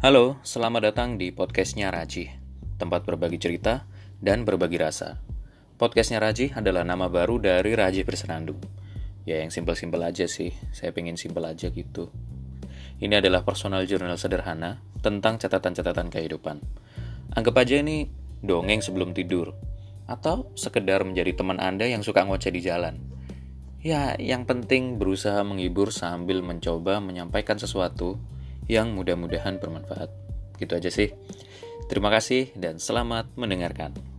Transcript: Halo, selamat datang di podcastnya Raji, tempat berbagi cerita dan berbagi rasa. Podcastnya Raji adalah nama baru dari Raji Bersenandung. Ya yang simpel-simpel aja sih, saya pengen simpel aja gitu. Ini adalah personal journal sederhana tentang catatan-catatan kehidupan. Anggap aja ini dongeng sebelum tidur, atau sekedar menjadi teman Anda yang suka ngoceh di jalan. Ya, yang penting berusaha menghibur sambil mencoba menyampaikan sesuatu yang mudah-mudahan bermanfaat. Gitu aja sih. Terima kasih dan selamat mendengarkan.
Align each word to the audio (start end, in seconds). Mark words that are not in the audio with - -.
Halo, 0.00 0.40
selamat 0.40 0.80
datang 0.88 1.20
di 1.20 1.28
podcastnya 1.28 1.92
Raji, 1.92 2.32
tempat 2.80 3.04
berbagi 3.04 3.36
cerita 3.36 3.84
dan 4.16 4.48
berbagi 4.48 4.80
rasa. 4.80 5.20
Podcastnya 5.76 6.16
Raji 6.24 6.56
adalah 6.56 6.88
nama 6.88 7.12
baru 7.12 7.36
dari 7.36 7.76
Raji 7.76 8.08
Bersenandung. 8.08 8.64
Ya 9.28 9.44
yang 9.44 9.52
simpel-simpel 9.52 10.00
aja 10.00 10.24
sih, 10.24 10.56
saya 10.72 10.96
pengen 10.96 11.20
simpel 11.20 11.44
aja 11.44 11.68
gitu. 11.68 12.08
Ini 12.96 13.20
adalah 13.20 13.44
personal 13.44 13.84
journal 13.84 14.16
sederhana 14.16 14.80
tentang 15.04 15.36
catatan-catatan 15.36 16.08
kehidupan. 16.08 16.64
Anggap 17.36 17.60
aja 17.60 17.84
ini 17.84 18.08
dongeng 18.40 18.80
sebelum 18.80 19.12
tidur, 19.12 19.52
atau 20.08 20.48
sekedar 20.56 21.04
menjadi 21.04 21.36
teman 21.36 21.60
Anda 21.60 21.84
yang 21.84 22.00
suka 22.00 22.24
ngoceh 22.24 22.48
di 22.48 22.64
jalan. 22.64 22.96
Ya, 23.84 24.16
yang 24.16 24.48
penting 24.48 24.96
berusaha 24.96 25.44
menghibur 25.44 25.92
sambil 25.92 26.40
mencoba 26.40 27.04
menyampaikan 27.04 27.60
sesuatu 27.60 28.16
yang 28.70 28.94
mudah-mudahan 28.94 29.58
bermanfaat. 29.58 30.14
Gitu 30.62 30.70
aja 30.78 30.90
sih. 30.94 31.10
Terima 31.90 32.06
kasih 32.14 32.54
dan 32.54 32.78
selamat 32.78 33.34
mendengarkan. 33.34 34.09